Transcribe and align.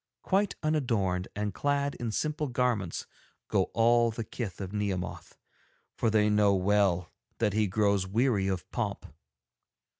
Quite 0.23 0.55
unadorned 0.63 1.27
and 1.35 1.53
clad 1.53 1.93
in 1.93 2.11
simple 2.11 2.47
garments 2.47 3.05
go 3.49 3.65
all 3.75 4.09
the 4.09 4.23
kith 4.23 4.59
of 4.59 4.73
Nehemoth, 4.73 5.37
for 5.95 6.09
they 6.09 6.27
know 6.27 6.55
well 6.55 7.13
that 7.37 7.53
he 7.53 7.67
grows 7.67 8.07
weary 8.07 8.47
of 8.47 8.67
pomp. 8.71 9.05